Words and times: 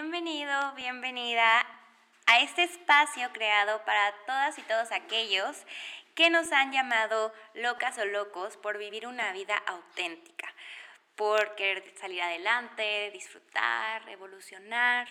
Bienvenido, 0.00 0.74
bienvenida 0.76 1.66
a 2.26 2.38
este 2.38 2.62
espacio 2.62 3.32
creado 3.32 3.84
para 3.84 4.12
todas 4.26 4.56
y 4.56 4.62
todos 4.62 4.92
aquellos 4.92 5.56
que 6.14 6.30
nos 6.30 6.52
han 6.52 6.70
llamado 6.70 7.34
locas 7.54 7.98
o 7.98 8.04
locos 8.04 8.56
por 8.56 8.78
vivir 8.78 9.08
una 9.08 9.32
vida 9.32 9.56
auténtica, 9.66 10.54
por 11.16 11.56
querer 11.56 11.82
salir 11.98 12.22
adelante, 12.22 13.10
disfrutar, 13.10 14.08
evolucionar 14.08 15.08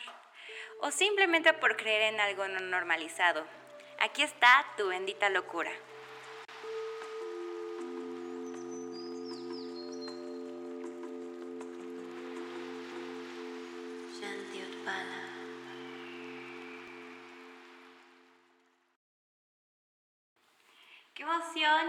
o 0.80 0.90
simplemente 0.90 1.52
por 1.52 1.76
creer 1.76 2.14
en 2.14 2.22
algo 2.22 2.48
no 2.48 2.62
normalizado. 2.62 3.46
Aquí 4.00 4.24
está 4.24 4.66
tu 4.78 4.88
bendita 4.88 5.28
locura. 5.28 5.72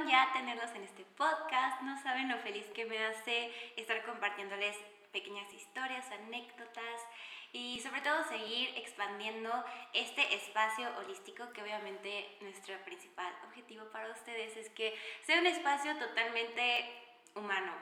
Ya 0.09 0.33
tenerlos 0.33 0.71
en 0.75 0.85
este 0.85 1.05
podcast. 1.05 1.83
No 1.83 2.01
saben 2.03 2.29
lo 2.29 2.39
feliz 2.39 2.65
que 2.75 2.87
me 2.87 2.99
hace 2.99 3.53
estar 3.77 4.03
compartiéndoles 4.05 4.77
pequeñas 5.13 5.53
historias, 5.53 6.11
anécdotas 6.11 7.01
y 7.53 7.81
sobre 7.81 8.01
todo 8.01 8.25
seguir 8.25 8.71
expandiendo 8.77 9.51
este 9.93 10.35
espacio 10.35 10.89
holístico 10.99 11.53
que 11.53 11.63
obviamente 11.63 12.37
nuestro 12.41 12.77
principal 12.85 13.33
objetivo 13.47 13.85
para 13.91 14.11
ustedes 14.11 14.57
es 14.57 14.71
que 14.71 14.95
sea 15.25 15.41
un 15.41 15.47
espacio 15.47 15.97
totalmente 15.99 16.63
humano, 17.35 17.73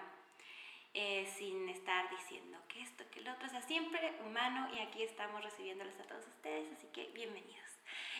eh, 0.94 1.32
sin 1.36 1.68
estar 1.68 2.08
diciendo 2.10 2.58
que 2.68 2.82
esto, 2.82 3.04
que 3.10 3.20
lo 3.20 3.32
otro, 3.32 3.46
o 3.46 3.50
sea, 3.50 3.62
siempre 3.62 4.14
humano 4.24 4.68
y 4.74 4.80
aquí 4.80 5.02
estamos 5.02 5.42
recibiéndolos 5.42 5.98
a 6.00 6.04
todos 6.04 6.26
ustedes, 6.26 6.72
así 6.72 6.86
que 6.88 7.06
bienvenidos. 7.08 7.70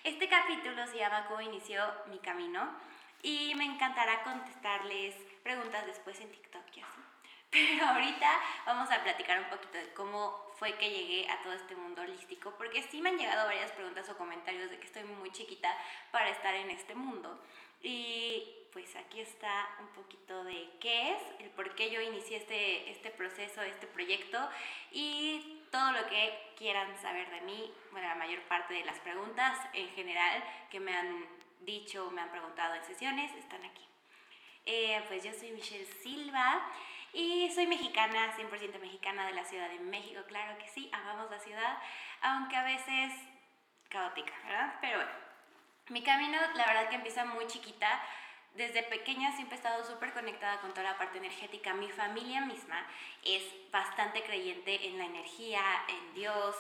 Este 0.05 0.29
capítulo 0.29 0.87
se 0.87 0.99
llama 0.99 1.27
¿Cómo 1.27 1.41
inició 1.41 1.83
mi 2.09 2.19
camino? 2.19 2.71
Y 3.27 3.57
me 3.57 3.65
encantará 3.65 4.23
contestarles 4.23 5.13
preguntas 5.43 5.85
después 5.85 6.21
en 6.21 6.31
TikTok 6.31 6.63
y 6.77 6.81
así. 6.81 7.01
Pero 7.51 7.85
ahorita 7.85 8.41
vamos 8.65 8.89
a 8.93 9.03
platicar 9.03 9.41
un 9.41 9.51
poquito 9.51 9.79
de 9.79 9.93
cómo 9.95 10.53
fue 10.61 10.75
que 10.79 10.89
llegué 10.89 11.29
a 11.29 11.43
todo 11.43 11.53
este 11.53 11.75
mundo 11.75 12.03
holístico, 12.03 12.55
porque 12.57 12.85
sí 12.85 13.03
me 13.03 13.09
han 13.09 13.19
llegado 13.19 13.49
varias 13.49 13.73
preguntas 13.73 14.09
o 14.11 14.17
comentarios 14.17 14.71
de 14.71 14.79
que 14.79 14.87
estoy 14.87 15.03
muy 15.03 15.33
chiquita 15.33 15.77
para 16.13 16.31
estar 16.31 16.55
en 16.55 16.71
este 16.71 16.95
mundo. 16.95 17.43
Y 17.83 18.45
pues 18.73 18.95
aquí 18.95 19.21
está 19.21 19.71
un 19.81 19.89
poquito 19.89 20.45
de 20.45 20.71
qué 20.81 21.15
es, 21.15 21.23
el 21.41 21.51
por 21.51 21.75
qué 21.75 21.91
yo 21.91 22.01
inicié 22.01 22.37
este, 22.37 22.91
este 22.93 23.11
proceso, 23.11 23.61
este 23.63 23.89
proyecto 23.89 24.39
y 24.93 25.65
todo 25.73 25.91
lo 25.91 26.07
que 26.07 26.53
quieran 26.57 26.97
saber 26.99 27.29
de 27.31 27.41
mí, 27.41 27.75
bueno, 27.91 28.07
la 28.07 28.15
mayor 28.15 28.41
parte 28.43 28.75
de 28.75 28.85
las 28.85 29.01
preguntas 29.01 29.59
en 29.73 29.89
general 29.91 30.45
que 30.71 30.79
me 30.79 30.97
han 30.97 31.36
dicho, 31.61 32.11
me 32.11 32.23
han 32.23 32.31
preguntado 32.31 32.75
en 32.75 32.85
sesiones, 32.85 33.33
están 33.35 33.65
aquí. 33.65 33.87
Eh, 34.65 35.03
pues 35.09 35.23
yo 35.23 35.33
soy 35.33 35.53
Michelle 35.53 35.87
Silva 36.03 36.62
y 37.12 37.51
soy 37.55 37.67
mexicana, 37.67 38.37
100% 38.37 38.81
mexicana 38.81 39.27
de 39.27 39.33
la 39.33 39.45
Ciudad 39.45 39.69
de 39.69 39.79
México, 39.79 40.21
claro 40.27 40.59
que 40.59 40.69
sí, 40.69 40.91
amamos 40.93 41.31
la 41.31 41.39
ciudad, 41.39 41.79
aunque 42.21 42.57
a 42.57 42.65
veces 42.65 43.12
caótica, 43.89 44.33
¿verdad? 44.45 44.75
Pero 44.81 44.97
bueno, 44.97 45.12
mi 45.89 46.03
camino 46.03 46.37
la 46.55 46.67
verdad 46.67 46.89
que 46.89 46.97
empieza 46.97 47.25
muy 47.25 47.47
chiquita. 47.47 48.03
Desde 48.55 48.83
pequeña 48.83 49.33
siempre 49.33 49.55
he 49.55 49.59
estado 49.59 49.84
súper 49.84 50.12
conectada 50.12 50.61
con 50.61 50.71
toda 50.71 50.83
la 50.83 50.99
parte 50.99 51.19
energética. 51.19 51.75
Mi 51.75 51.91
familia 51.91 52.41
misma 52.41 52.87
es 53.23 53.43
bastante 53.71 54.23
creyente 54.23 54.88
en 54.88 54.99
la 54.99 55.05
energía, 55.05 55.62
en 55.88 56.15
Dios, 56.15 56.56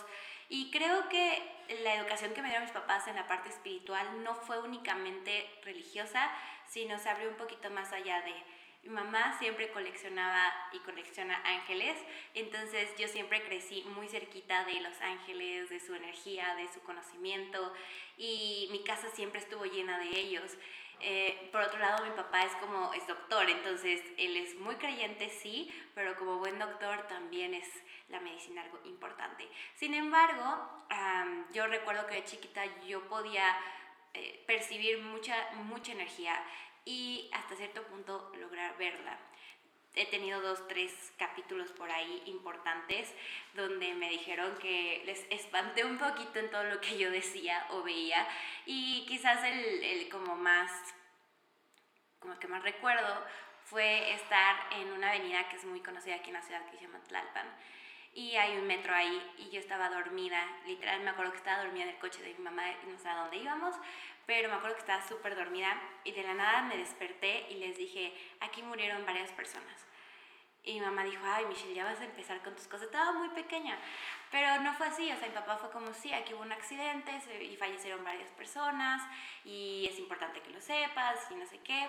y 0.48 0.70
creo 0.70 1.08
que 1.08 1.56
la 1.82 1.94
educación 1.94 2.32
que 2.32 2.42
me 2.42 2.48
dieron 2.48 2.64
mis 2.64 2.72
papás 2.72 3.08
en 3.08 3.16
la 3.16 3.26
parte 3.26 3.48
espiritual 3.48 4.22
no 4.22 4.34
fue 4.34 4.60
únicamente 4.60 5.50
religiosa, 5.64 6.30
sino 6.68 6.98
se 6.98 7.08
abrió 7.08 7.28
un 7.28 7.36
poquito 7.36 7.70
más 7.70 7.92
allá 7.92 8.20
de... 8.22 8.34
Mi 8.82 8.92
mamá 8.92 9.36
siempre 9.40 9.72
coleccionaba 9.72 10.52
y 10.72 10.78
colecciona 10.78 11.42
ángeles, 11.44 11.98
entonces 12.34 12.88
yo 12.96 13.08
siempre 13.08 13.42
crecí 13.42 13.82
muy 13.96 14.06
cerquita 14.06 14.64
de 14.64 14.80
los 14.80 15.00
ángeles, 15.00 15.68
de 15.70 15.80
su 15.80 15.92
energía, 15.92 16.54
de 16.54 16.72
su 16.72 16.80
conocimiento 16.82 17.72
y 18.16 18.68
mi 18.70 18.84
casa 18.84 19.10
siempre 19.10 19.40
estuvo 19.40 19.64
llena 19.64 19.98
de 19.98 20.10
ellos. 20.10 20.56
Eh, 21.00 21.48
por 21.52 21.60
otro 21.62 21.78
lado, 21.78 22.04
mi 22.04 22.10
papá 22.12 22.44
es 22.44 22.52
como, 22.56 22.92
es 22.94 23.06
doctor, 23.06 23.48
entonces 23.50 24.02
él 24.16 24.36
es 24.36 24.54
muy 24.56 24.76
creyente, 24.76 25.28
sí, 25.28 25.70
pero 25.94 26.16
como 26.16 26.38
buen 26.38 26.58
doctor 26.58 27.06
también 27.06 27.54
es 27.54 27.68
la 28.08 28.20
medicina 28.20 28.62
algo 28.62 28.80
importante. 28.84 29.48
Sin 29.74 29.94
embargo, 29.94 30.86
yo 31.52 31.66
recuerdo 31.66 32.06
que 32.06 32.16
de 32.16 32.24
chiquita 32.24 32.64
yo 32.86 33.06
podía 33.08 33.56
eh, 34.14 34.42
percibir 34.46 35.02
mucha, 35.02 35.34
mucha 35.64 35.92
energía 35.92 36.42
y 36.84 37.28
hasta 37.32 37.56
cierto 37.56 37.82
punto 37.82 38.32
lograr 38.36 38.76
verla 38.78 39.18
he 39.96 40.06
tenido 40.06 40.40
dos, 40.40 40.66
tres 40.68 40.92
capítulos 41.18 41.72
por 41.72 41.90
ahí 41.90 42.22
importantes 42.26 43.12
donde 43.54 43.94
me 43.94 44.10
dijeron 44.10 44.56
que 44.58 45.02
les 45.06 45.26
espanté 45.30 45.84
un 45.84 45.98
poquito 45.98 46.38
en 46.38 46.50
todo 46.50 46.64
lo 46.64 46.80
que 46.80 46.98
yo 46.98 47.10
decía 47.10 47.66
o 47.70 47.82
veía. 47.82 48.26
Y 48.66 49.06
quizás 49.06 49.42
el, 49.42 49.82
el 49.82 50.08
como 50.08 50.36
más, 50.36 50.70
como 52.20 52.38
que 52.38 52.46
más 52.46 52.62
recuerdo 52.62 53.24
fue 53.64 54.12
estar 54.12 54.56
en 54.78 54.92
una 54.92 55.08
avenida 55.08 55.48
que 55.48 55.56
es 55.56 55.64
muy 55.64 55.80
conocida 55.80 56.16
aquí 56.16 56.28
en 56.28 56.34
la 56.34 56.42
ciudad 56.42 56.64
que 56.70 56.76
se 56.76 56.84
llama 56.84 57.02
Tlalpan. 57.08 57.46
Y 58.14 58.36
hay 58.36 58.56
un 58.56 58.66
metro 58.66 58.94
ahí 58.94 59.34
y 59.38 59.50
yo 59.50 59.60
estaba 59.60 59.90
dormida, 59.90 60.42
literal 60.66 61.00
me 61.02 61.10
acuerdo 61.10 61.32
que 61.32 61.38
estaba 61.38 61.64
dormida 61.64 61.84
en 61.84 61.90
el 61.90 61.98
coche 61.98 62.22
de 62.22 62.32
mi 62.34 62.44
mamá, 62.44 62.64
no 62.86 62.98
sé 62.98 63.08
a 63.08 63.16
dónde 63.16 63.36
íbamos, 63.36 63.76
pero 64.24 64.48
me 64.48 64.54
acuerdo 64.54 64.76
que 64.76 64.80
estaba 64.80 65.06
súper 65.06 65.36
dormida 65.36 65.78
y 66.04 66.12
de 66.12 66.22
la 66.22 66.34
nada 66.34 66.62
me 66.62 66.76
desperté 66.78 67.46
y 67.50 67.56
les 67.56 67.76
dije, 67.76 68.14
aquí 68.40 68.62
murieron 68.62 69.04
varias 69.04 69.30
personas. 69.32 69.85
Y 70.66 70.74
mi 70.74 70.80
mamá 70.80 71.04
dijo, 71.04 71.22
ay 71.24 71.46
Michelle, 71.46 71.74
ya 71.74 71.84
vas 71.84 72.00
a 72.00 72.04
empezar 72.04 72.42
con 72.42 72.54
tus 72.54 72.66
cosas. 72.66 72.86
Estaba 72.86 73.12
muy 73.12 73.28
pequeña, 73.28 73.78
pero 74.32 74.60
no 74.62 74.74
fue 74.74 74.88
así. 74.88 75.10
O 75.12 75.16
sea, 75.16 75.28
mi 75.28 75.34
papá 75.34 75.56
fue 75.56 75.70
como, 75.70 75.94
sí, 75.94 76.12
aquí 76.12 76.34
hubo 76.34 76.42
un 76.42 76.52
accidente 76.52 77.12
y 77.40 77.56
fallecieron 77.56 78.04
varias 78.04 78.30
personas 78.32 79.00
y 79.44 79.88
es 79.88 79.98
importante 79.98 80.40
que 80.42 80.50
lo 80.50 80.60
sepas 80.60 81.30
y 81.30 81.36
no 81.36 81.46
sé 81.46 81.60
qué. 81.60 81.88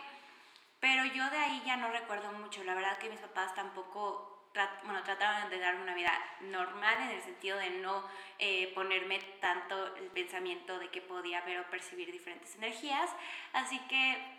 Pero 0.80 1.04
yo 1.06 1.28
de 1.32 1.38
ahí 1.38 1.64
ya 1.66 1.76
no 1.76 1.90
recuerdo 1.92 2.32
mucho. 2.34 2.64
La 2.64 2.76
verdad 2.76 2.98
que 3.00 3.10
mis 3.10 3.20
papás 3.20 3.56
tampoco 3.56 4.38
bueno, 4.84 5.04
trataban 5.04 5.50
de 5.50 5.60
darme 5.60 5.84
una 5.84 5.96
vida 5.96 6.14
normal 6.42 6.96
en 7.02 7.10
el 7.10 7.22
sentido 7.22 7.58
de 7.58 7.70
no 7.82 8.04
eh, 8.40 8.72
ponerme 8.74 9.20
tanto 9.40 9.96
el 9.98 10.08
pensamiento 10.08 10.80
de 10.80 10.90
que 10.90 11.02
podía 11.02 11.42
ver 11.42 11.60
o 11.60 11.70
percibir 11.70 12.12
diferentes 12.12 12.56
energías. 12.56 13.10
Así 13.54 13.80
que 13.88 14.37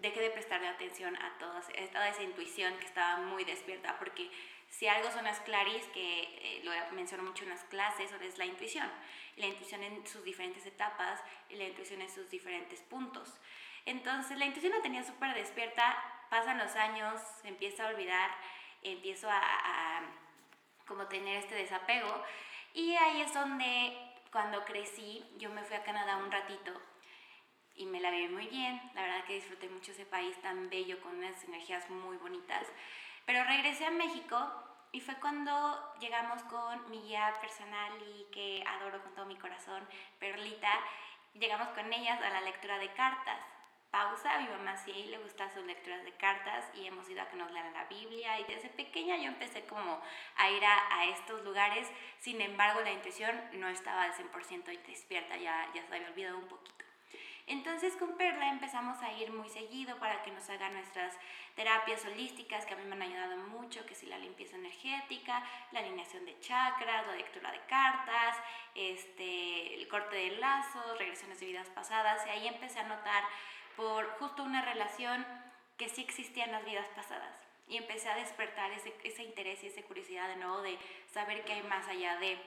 dejé 0.00 0.20
de 0.20 0.30
prestarle 0.30 0.68
atención 0.68 1.16
a 1.16 1.38
toda, 1.38 1.60
toda 1.92 2.08
esa 2.08 2.22
intuición 2.22 2.76
que 2.78 2.86
estaba 2.86 3.18
muy 3.18 3.44
despierta, 3.44 3.98
porque 3.98 4.30
si 4.68 4.86
algo 4.86 5.10
son 5.10 5.24
las 5.24 5.40
claris, 5.40 5.84
que 5.94 6.22
eh, 6.22 6.60
lo 6.62 6.72
menciono 6.94 7.22
mucho 7.22 7.44
en 7.44 7.50
las 7.50 7.64
clases, 7.64 8.12
es 8.12 8.38
la 8.38 8.44
intuición. 8.44 8.88
La 9.36 9.46
intuición 9.46 9.82
en 9.82 10.06
sus 10.06 10.22
diferentes 10.24 10.66
etapas 10.66 11.20
y 11.48 11.56
la 11.56 11.64
intuición 11.64 12.02
en 12.02 12.10
sus 12.10 12.28
diferentes 12.28 12.80
puntos. 12.82 13.38
Entonces 13.86 14.36
la 14.38 14.44
intuición 14.44 14.72
la 14.72 14.82
tenía 14.82 15.02
súper 15.02 15.34
despierta, 15.34 15.96
pasan 16.30 16.58
los 16.58 16.74
años, 16.76 17.20
se 17.40 17.48
empieza 17.48 17.84
a 17.84 17.88
olvidar, 17.88 18.30
empiezo 18.82 19.30
a, 19.30 19.40
a 19.40 20.02
como 20.86 21.06
tener 21.06 21.38
este 21.38 21.54
desapego 21.54 22.22
y 22.74 22.94
ahí 22.96 23.22
es 23.22 23.32
donde 23.32 23.96
cuando 24.30 24.64
crecí 24.64 25.24
yo 25.38 25.50
me 25.50 25.62
fui 25.64 25.76
a 25.76 25.84
Canadá 25.84 26.16
un 26.18 26.30
ratito 26.30 26.72
y 27.78 27.86
me 27.86 28.00
la 28.00 28.10
viví 28.10 28.28
muy 28.28 28.46
bien. 28.48 28.80
La 28.94 29.02
verdad 29.02 29.24
que 29.24 29.34
disfruté 29.34 29.68
mucho 29.68 29.92
ese 29.92 30.04
país 30.04 30.36
tan 30.42 30.68
bello 30.68 31.00
con 31.00 31.16
unas 31.16 31.42
energías 31.44 31.88
muy 31.88 32.16
bonitas. 32.16 32.66
Pero 33.24 33.44
regresé 33.44 33.86
a 33.86 33.90
México 33.90 34.36
y 34.92 35.00
fue 35.00 35.14
cuando 35.20 35.94
llegamos 36.00 36.42
con 36.44 36.90
mi 36.90 37.00
guía 37.02 37.34
personal 37.40 37.92
y 38.02 38.24
que 38.32 38.64
adoro 38.66 39.02
con 39.02 39.14
todo 39.14 39.26
mi 39.26 39.36
corazón, 39.36 39.86
Perlita. 40.18 40.72
Llegamos 41.34 41.68
con 41.68 41.92
ellas 41.92 42.20
a 42.20 42.30
la 42.30 42.40
lectura 42.40 42.78
de 42.78 42.92
cartas. 42.92 43.38
Pausa, 43.90 44.38
mi 44.38 44.48
mamá 44.48 44.76
sí 44.76 44.92
le 45.08 45.18
gustan 45.18 45.52
sus 45.54 45.64
lecturas 45.64 46.04
de 46.04 46.12
cartas 46.12 46.64
y 46.74 46.86
hemos 46.86 47.08
ido 47.08 47.22
a 47.22 47.28
que 47.28 47.36
nos 47.36 47.50
lean 47.52 47.72
la 47.72 47.84
Biblia 47.84 48.38
y 48.38 48.44
desde 48.44 48.68
pequeña 48.68 49.16
yo 49.16 49.28
empecé 49.28 49.64
como 49.64 50.02
a 50.36 50.50
ir 50.50 50.62
a, 50.62 50.98
a 50.98 51.06
estos 51.06 51.42
lugares, 51.42 51.88
sin 52.18 52.40
embargo 52.42 52.82
la 52.82 52.92
intuición 52.92 53.40
no 53.54 53.68
estaba 53.68 54.02
al 54.02 54.12
100% 54.12 54.64
despierta, 54.86 55.38
ya, 55.38 55.70
ya 55.74 55.86
se 55.86 55.94
había 55.94 56.08
olvidado 56.08 56.38
un 56.38 56.48
poquito. 56.48 56.87
Entonces 57.48 57.96
con 57.96 58.16
Perla 58.16 58.50
empezamos 58.50 59.02
a 59.02 59.10
ir 59.12 59.32
muy 59.32 59.48
seguido 59.48 59.96
para 59.98 60.22
que 60.22 60.30
nos 60.30 60.48
haga 60.50 60.68
nuestras 60.68 61.16
terapias 61.56 62.04
holísticas 62.04 62.66
que 62.66 62.74
a 62.74 62.76
mí 62.76 62.84
me 62.84 62.94
han 62.94 63.02
ayudado 63.02 63.36
mucho, 63.48 63.86
que 63.86 63.94
si 63.94 64.06
la 64.06 64.18
limpieza 64.18 64.56
energética, 64.56 65.42
la 65.72 65.80
alineación 65.80 66.26
de 66.26 66.38
chakras, 66.40 67.06
la 67.06 67.16
lectura 67.16 67.50
de 67.50 67.60
cartas, 67.60 68.36
este, 68.74 69.74
el 69.74 69.88
corte 69.88 70.16
de 70.16 70.30
lazos, 70.32 70.98
regresiones 70.98 71.40
de 71.40 71.46
vidas 71.46 71.68
pasadas. 71.70 72.26
Y 72.26 72.30
ahí 72.30 72.48
empecé 72.48 72.80
a 72.80 72.84
notar 72.84 73.24
por 73.76 74.06
justo 74.18 74.42
una 74.42 74.60
relación 74.62 75.24
que 75.78 75.88
sí 75.88 76.02
existía 76.02 76.44
en 76.44 76.52
las 76.52 76.64
vidas 76.64 76.86
pasadas. 76.94 77.34
Y 77.66 77.76
empecé 77.76 78.08
a 78.08 78.16
despertar 78.16 78.70
ese, 78.72 79.22
interés 79.22 79.62
y 79.62 79.68
esa 79.68 79.82
curiosidad 79.82 80.28
de 80.28 80.36
nuevo 80.36 80.60
de 80.62 80.78
saber 81.12 81.44
qué 81.44 81.54
hay 81.54 81.62
más 81.62 81.86
allá 81.88 82.16
de 82.18 82.38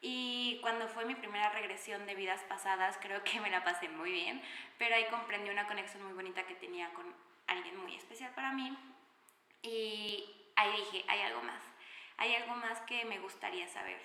Y 0.00 0.58
cuando 0.60 0.86
fue 0.88 1.04
mi 1.04 1.14
primera 1.16 1.50
regresión 1.50 2.06
de 2.06 2.14
vidas 2.14 2.42
pasadas, 2.44 2.98
creo 3.00 3.22
que 3.24 3.40
me 3.40 3.50
la 3.50 3.64
pasé 3.64 3.88
muy 3.88 4.12
bien, 4.12 4.42
pero 4.78 4.94
ahí 4.94 5.06
comprendí 5.10 5.50
una 5.50 5.66
conexión 5.66 6.04
muy 6.04 6.12
bonita 6.12 6.46
que 6.46 6.54
tenía 6.54 6.92
con 6.94 7.12
alguien 7.46 7.76
muy 7.78 7.94
especial 7.96 8.32
para 8.34 8.52
mí. 8.52 8.76
Y 9.62 10.24
ahí 10.54 10.70
dije, 10.76 11.04
hay 11.08 11.22
algo 11.22 11.42
más, 11.42 11.62
hay 12.16 12.34
algo 12.36 12.54
más 12.54 12.80
que 12.82 13.04
me 13.04 13.18
gustaría 13.18 13.66
saber. 13.66 14.00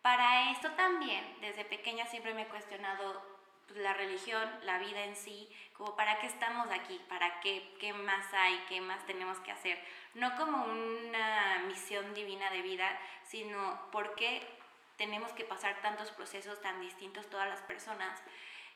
Para 0.00 0.50
esto 0.50 0.70
también, 0.72 1.22
desde 1.40 1.64
pequeña 1.64 2.06
siempre 2.06 2.34
me 2.34 2.42
he 2.42 2.48
cuestionado 2.48 3.22
pues, 3.68 3.78
la 3.80 3.92
religión, 3.94 4.50
la 4.64 4.78
vida 4.78 5.04
en 5.04 5.14
sí, 5.14 5.48
como 5.74 5.94
para 5.94 6.18
qué 6.20 6.26
estamos 6.26 6.68
aquí, 6.70 7.00
para 7.08 7.40
qué, 7.40 7.74
qué 7.78 7.92
más 7.92 8.32
hay, 8.32 8.58
qué 8.68 8.80
más 8.80 9.04
tenemos 9.06 9.38
que 9.40 9.52
hacer. 9.52 9.78
No 10.14 10.34
como 10.36 10.64
una 10.64 11.62
misión 11.68 12.14
divina 12.14 12.50
de 12.50 12.62
vida, 12.62 12.98
sino 13.22 13.90
por 13.90 14.14
qué 14.14 14.61
tenemos 15.02 15.32
que 15.32 15.42
pasar 15.44 15.82
tantos 15.82 16.12
procesos 16.12 16.60
tan 16.60 16.80
distintos 16.80 17.28
todas 17.28 17.48
las 17.48 17.60
personas 17.62 18.22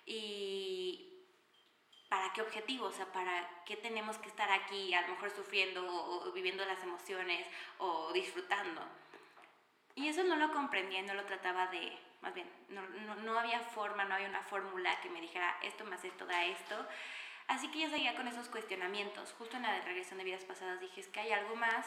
y 0.04 1.22
para 2.08 2.32
qué 2.32 2.42
objetivo, 2.42 2.86
o 2.86 2.92
sea, 2.92 3.06
para 3.12 3.48
qué 3.64 3.76
tenemos 3.76 4.18
que 4.18 4.28
estar 4.28 4.50
aquí, 4.50 4.92
a 4.92 5.02
lo 5.02 5.08
mejor 5.14 5.30
sufriendo 5.30 5.86
o, 5.86 6.32
viviendo 6.32 6.64
las 6.64 6.82
emociones 6.82 7.46
o 7.78 8.12
disfrutando. 8.12 8.82
Y 9.94 10.08
eso 10.08 10.24
no 10.24 10.34
lo 10.34 10.52
comprendía, 10.52 11.00
no 11.02 11.14
lo 11.14 11.26
trataba 11.26 11.68
de, 11.68 11.96
más 12.22 12.34
bien, 12.34 12.50
no, 12.70 12.82
no, 13.22 13.38
había 13.38 13.60
forma, 13.60 14.04
no 14.04 14.16
había 14.16 14.28
una 14.28 14.42
fórmula 14.42 15.00
que 15.02 15.10
me 15.10 15.20
dijera 15.20 15.56
esto 15.62 15.84
más 15.84 16.04
esto 16.04 16.26
da 16.26 16.44
esto. 16.44 16.74
Así 17.46 17.68
que 17.68 17.78
yo 17.78 17.88
seguía 17.88 18.16
con 18.16 18.26
esos 18.26 18.48
cuestionamientos. 18.48 19.32
Justo 19.38 19.56
en 19.56 19.62
la 19.62 19.80
regresión 19.82 20.18
de 20.18 20.24
vidas 20.24 20.44
pasadas 20.44 20.80
dije, 20.80 21.00
es 21.00 21.06
que 21.06 21.20
hay 21.20 21.30
algo 21.30 21.54
más, 21.54 21.86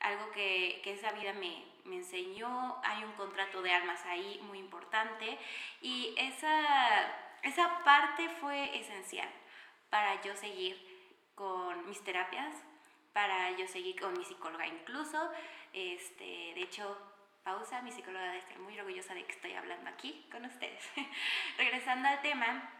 algo 0.00 0.30
que, 0.32 0.80
que 0.84 0.92
esa 0.92 1.12
vida 1.12 1.32
me, 1.32 1.64
me, 1.84 1.96
enseñó, 1.96 2.80
hay 2.84 3.04
un 3.04 3.12
contrato 3.12 3.62
de 3.62 3.72
almas 3.72 4.04
ahí 4.06 4.40
muy 4.44 4.58
importante 4.58 5.38
y 5.80 6.14
esa, 6.16 7.14
esa 7.42 7.84
parte 7.84 8.28
fue 8.40 8.78
esencial 8.78 9.28
para 9.90 10.20
yo 10.22 10.36
seguir 10.36 10.76
con 11.34 11.86
mis 11.86 12.02
terapias, 12.02 12.54
para 13.12 13.50
yo 13.56 13.66
seguir 13.66 14.00
con 14.00 14.16
mi 14.16 14.24
psicóloga 14.24 14.66
incluso. 14.66 15.30
Este, 15.72 16.24
de 16.54 16.62
hecho, 16.62 16.96
pausa, 17.44 17.82
mi 17.82 17.92
psicóloga 17.92 18.26
debe 18.26 18.38
estar 18.38 18.58
muy 18.58 18.78
orgullosa 18.78 19.14
de 19.14 19.24
que 19.24 19.32
estoy 19.32 19.52
hablando 19.52 19.88
aquí 19.88 20.26
con 20.30 20.44
ustedes. 20.44 20.84
Regresando 21.58 22.08
al 22.08 22.20
tema, 22.20 22.70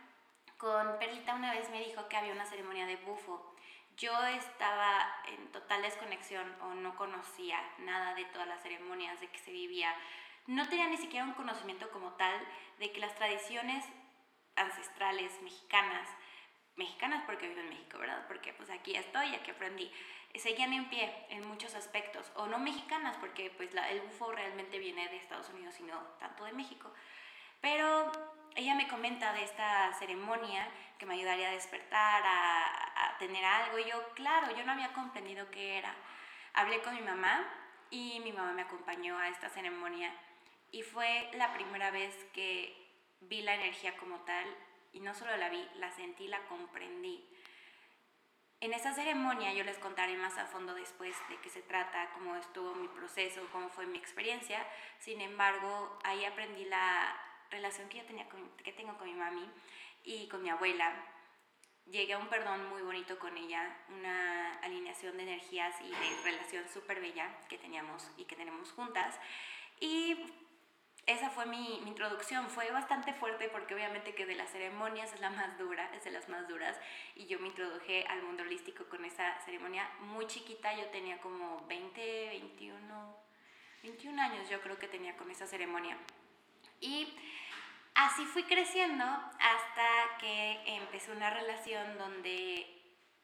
con 0.58 0.98
Perlita 0.98 1.34
una 1.34 1.52
vez 1.52 1.70
me 1.70 1.84
dijo 1.84 2.08
que 2.08 2.16
había 2.16 2.32
una 2.32 2.46
ceremonia 2.46 2.86
de 2.86 2.96
bufo. 2.96 3.55
Yo 3.96 4.12
estaba 4.26 5.22
en 5.26 5.50
total 5.52 5.82
desconexión 5.82 6.54
o 6.62 6.74
no 6.74 6.96
conocía 6.96 7.58
nada 7.78 8.14
de 8.14 8.24
todas 8.26 8.46
las 8.46 8.62
ceremonias, 8.62 9.20
de 9.20 9.28
que 9.28 9.38
se 9.38 9.50
vivía. 9.50 9.94
No 10.46 10.68
tenía 10.68 10.88
ni 10.88 10.98
siquiera 10.98 11.24
un 11.24 11.32
conocimiento 11.32 11.90
como 11.90 12.12
tal 12.12 12.40
de 12.78 12.92
que 12.92 13.00
las 13.00 13.14
tradiciones 13.14 13.84
ancestrales 14.54 15.40
mexicanas 15.42 16.08
mexicanas 16.76 17.22
porque 17.26 17.48
vivo 17.48 17.60
en 17.60 17.70
México, 17.70 17.98
¿verdad? 17.98 18.24
Porque 18.28 18.52
pues 18.52 18.70
aquí 18.70 18.94
estoy, 18.94 19.34
aquí 19.34 19.50
aprendí. 19.50 19.90
Seguían 20.34 20.74
en 20.74 20.90
pie 20.90 21.10
en 21.30 21.48
muchos 21.48 21.74
aspectos, 21.74 22.30
o 22.36 22.46
no 22.46 22.58
mexicanas 22.58 23.16
porque 23.16 23.50
pues 23.56 23.70
el 23.74 24.00
bufo 24.02 24.32
realmente 24.32 24.78
viene 24.78 25.08
de 25.08 25.16
Estados 25.16 25.48
Unidos 25.48 25.74
y 25.80 25.84
no 25.84 25.98
tanto 26.18 26.44
de 26.44 26.52
México. 26.52 26.92
Pero 27.62 28.12
ella 28.54 28.74
me 28.74 28.86
comenta 28.86 29.32
de 29.32 29.44
esta 29.44 29.94
ceremonia 29.94 30.68
que 30.98 31.06
me 31.06 31.14
ayudaría 31.14 31.48
a 31.48 31.52
despertar, 31.52 32.22
a, 32.26 32.85
a 32.96 33.18
tener 33.18 33.44
algo. 33.44 33.78
Y 33.78 33.84
yo, 33.84 34.12
claro, 34.14 34.54
yo 34.56 34.64
no 34.64 34.72
había 34.72 34.92
comprendido 34.92 35.50
qué 35.50 35.78
era. 35.78 35.94
Hablé 36.54 36.80
con 36.82 36.94
mi 36.94 37.02
mamá 37.02 37.46
y 37.90 38.20
mi 38.20 38.32
mamá 38.32 38.52
me 38.52 38.62
acompañó 38.62 39.18
a 39.18 39.28
esta 39.28 39.48
ceremonia. 39.48 40.12
Y 40.72 40.82
fue 40.82 41.30
la 41.34 41.52
primera 41.54 41.90
vez 41.90 42.14
que 42.32 42.74
vi 43.20 43.42
la 43.42 43.54
energía 43.54 43.96
como 43.96 44.20
tal 44.20 44.44
y 44.92 45.00
no 45.00 45.14
solo 45.14 45.36
la 45.36 45.48
vi, 45.48 45.66
la 45.76 45.90
sentí, 45.92 46.26
la 46.28 46.40
comprendí. 46.46 47.24
En 48.60 48.72
esa 48.72 48.94
ceremonia 48.94 49.52
yo 49.52 49.64
les 49.64 49.78
contaré 49.78 50.16
más 50.16 50.38
a 50.38 50.46
fondo 50.46 50.74
después 50.74 51.14
de 51.28 51.36
qué 51.40 51.50
se 51.50 51.60
trata, 51.60 52.10
cómo 52.14 52.34
estuvo 52.36 52.74
mi 52.74 52.88
proceso, 52.88 53.46
cómo 53.52 53.68
fue 53.68 53.86
mi 53.86 53.98
experiencia. 53.98 54.66
Sin 54.98 55.20
embargo, 55.20 55.98
ahí 56.04 56.24
aprendí 56.24 56.64
la 56.64 57.14
relación 57.50 57.88
que 57.88 57.98
yo 57.98 58.04
tenía 58.06 58.26
que 58.64 58.72
tengo 58.72 58.96
con 58.96 59.06
mi 59.06 59.14
mami 59.14 59.48
y 60.04 60.26
con 60.28 60.42
mi 60.42 60.48
abuela. 60.48 60.94
Llegué 61.90 62.14
a 62.14 62.18
un 62.18 62.28
perdón 62.28 62.68
muy 62.68 62.82
bonito 62.82 63.18
con 63.18 63.36
ella, 63.36 63.76
una 63.88 64.54
alineación 64.54 65.16
de 65.16 65.22
energías 65.22 65.74
y 65.80 65.88
de 65.88 66.22
relación 66.24 66.68
súper 66.68 67.00
bella 67.00 67.30
que 67.48 67.58
teníamos 67.58 68.10
y 68.16 68.24
que 68.24 68.34
tenemos 68.34 68.72
juntas. 68.72 69.14
Y 69.78 70.16
esa 71.06 71.30
fue 71.30 71.46
mi, 71.46 71.78
introducción. 71.86 72.50
Fue 72.50 72.68
bastante 72.72 73.14
fuerte 73.14 73.48
porque 73.48 73.74
obviamente 73.74 74.14
que 74.16 74.26
de 74.26 74.34
las 74.34 74.50
ceremonias 74.50 75.12
es 75.12 75.20
la 75.20 75.30
más 75.30 75.56
dura, 75.56 75.88
es 75.94 76.02
de 76.02 76.10
las 76.10 76.28
más 76.28 76.48
duras. 76.48 76.76
Y 77.14 77.26
yo 77.26 77.38
me 77.38 77.46
introduje 77.46 78.04
al 78.08 78.22
mundo 78.24 78.42
holístico 78.42 78.86
con 78.86 79.04
esa 79.04 79.38
ceremonia 79.44 79.88
muy 80.00 80.26
chiquita. 80.26 80.76
Yo 80.76 80.86
tenía 80.86 81.18
como 81.20 81.64
20, 81.68 82.28
21, 82.28 83.16
21 83.84 84.20
años 84.22 84.48
yo 84.50 84.60
creo 84.60 84.76
que 84.78 84.88
tenía 84.88 85.16
con 85.16 85.30
esa 85.30 85.46
ceremonia. 85.46 85.96
Y 86.80 87.14
así 87.96 88.24
fui 88.26 88.44
creciendo 88.44 89.04
hasta 89.04 90.18
que 90.18 90.62
empecé 90.66 91.10
una 91.12 91.30
relación 91.30 91.98
donde 91.98 92.66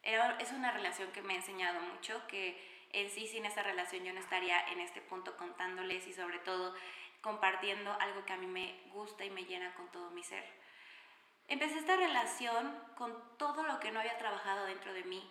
es 0.03 0.51
una 0.53 0.73
relación 0.73 1.13
que 1.13 1.23
me 1.23 1.35
ha 1.35 1.37
enseñado 1.37 1.81
mucho, 1.81 2.27
que 2.27 2.89
en 2.93 3.09
sí 3.11 3.29
sin 3.29 3.47
esa 3.47 3.63
relación 3.63 4.05
yo 4.05 4.13
no 4.13 4.21
estaría 4.21 4.61
en 4.69 4.81
este 4.81 5.01
punto 5.01 5.37
contándoles 5.37 6.07
y 6.07 6.13
sobre 6.13 6.39
todo 6.41 6.75
compartiendo 7.21 7.93
algo 8.01 8.25
que 8.25 8.33
a 8.33 8.37
mí 8.37 8.47
me 8.47 8.81
gusta 8.93 9.25
y 9.25 9.31
me 9.31 9.45
llena 9.45 9.75
con 9.75 9.91
todo 9.93 10.11
mi 10.11 10.25
ser. 10.25 10.45
Empecé 11.49 11.79
esta 11.79 11.97
relación 11.97 12.75
con 12.97 13.37
todo 13.39 13.63
lo 13.63 13.79
que 13.79 13.93
no 13.93 14.01
había 14.01 14.19
trabajado 14.19 14.65
dentro 14.65 14.93
de 14.93 15.05
mí, 15.05 15.23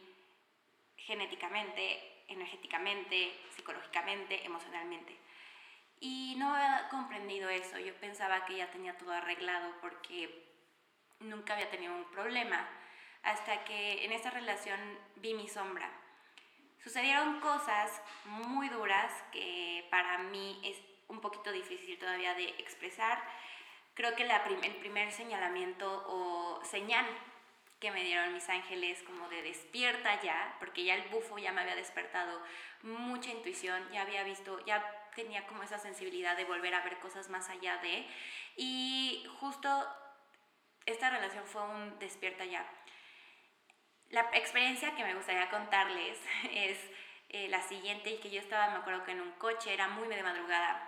genéticamente, 0.98 2.24
energéticamente, 2.28 3.34
psicológicamente, 3.56 4.46
emocionalmente. 4.46 5.18
Y 6.02 6.34
no 6.38 6.54
había 6.56 6.90
comprendido 6.90 7.48
eso. 7.50 7.78
Yo 7.78 7.94
pensaba 7.96 8.44
que 8.46 8.58
ya 8.58 8.72
tenía 8.72 8.98
todo 8.98 9.12
arreglado 9.12 9.72
porque 9.82 10.52
nunca 11.20 11.54
había 11.54 11.70
tenido 11.70 11.96
un 11.96 12.06
problema. 12.06 12.68
Hasta 13.22 13.64
que 13.64 14.04
en 14.04 14.12
esa 14.12 14.32
relación 14.32 14.80
vi 15.18 15.36
mi 15.36 15.48
sombra. 15.48 15.90
Sucedieron 16.84 17.40
cosas 17.40 18.02
muy 18.26 18.68
duras 18.70 19.14
que 19.32 19.88
para 19.92 20.18
mí 20.18 20.60
es 20.64 20.78
un 21.08 21.22
poquito 21.22 21.52
difícil 21.52 22.00
todavía 22.00 22.34
de 22.34 22.50
expresar. 22.58 23.24
Creo 23.94 24.16
que 24.16 24.26
la 24.26 24.38
el 24.38 24.76
primer 24.78 25.12
señalamiento 25.12 26.04
o 26.08 26.66
señal 26.66 27.06
que 27.80 27.92
me 27.92 28.04
dieron 28.04 28.34
mis 28.34 28.50
ángeles 28.50 29.04
como 29.04 29.30
de 29.30 29.44
despierta 29.44 30.20
ya, 30.22 30.56
porque 30.58 30.84
ya 30.84 30.96
el 30.96 31.10
bufo 31.10 31.38
ya 31.38 31.52
me 31.52 31.62
había 31.62 31.76
despertado 31.76 32.42
mucha 32.84 33.32
intuición, 33.32 33.88
ya 33.92 34.02
había 34.02 34.24
visto, 34.24 34.64
ya 34.66 34.84
tenía 35.16 35.46
como 35.48 35.64
esa 35.64 35.80
sensibilidad 35.80 36.38
de 36.38 36.46
volver 36.46 36.74
a 36.74 36.82
ver 36.82 37.00
cosas 37.00 37.30
más 37.30 37.50
allá 37.50 37.78
de, 37.78 38.08
y 38.56 39.26
justo 39.40 39.70
esta 40.86 41.10
relación 41.10 41.46
fue 41.46 41.64
un 41.64 42.00
despierta 42.00 42.46
ya. 42.46 42.66
La 44.10 44.30
experiencia 44.34 44.96
que 44.96 45.04
me 45.04 45.16
gustaría 45.16 45.50
contarles 45.50 46.20
es 46.52 46.78
eh, 47.30 47.48
la 47.50 47.62
siguiente, 47.62 48.10
y 48.10 48.18
que 48.20 48.30
yo 48.30 48.42
estaba, 48.42 48.70
me 48.72 48.78
acuerdo 48.78 49.04
que 49.04 49.12
en 49.12 49.22
un 49.22 49.32
coche, 49.34 49.74
era 49.74 49.88
muy 49.88 50.08
de 50.08 50.24
madrugada, 50.24 50.88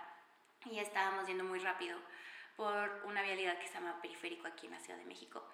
y 0.66 0.78
estábamos 0.78 1.26
yendo 1.26 1.44
muy 1.44 1.58
rápido 1.58 1.98
por 2.56 3.02
una 3.06 3.22
vialidad 3.22 3.58
que 3.58 3.66
se 3.66 3.74
llama 3.74 4.00
periférico 4.00 4.46
aquí 4.46 4.66
en 4.66 4.72
la 4.72 4.80
Ciudad 4.80 4.98
de 4.98 5.06
México. 5.06 5.46